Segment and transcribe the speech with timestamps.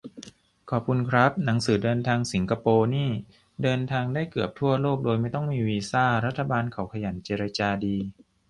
[0.69, 3.09] ขอบคุณครับ หนังสือเดินทางสิงคโปร์นี่
[3.63, 7.97] เดินทางได้เกือบทั่วโลกโดยไม่ต้องมีวีซ่า รัฐบาลเขาขยันเจรจาดี